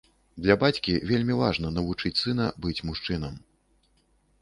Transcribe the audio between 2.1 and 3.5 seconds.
сына быць мужчынам.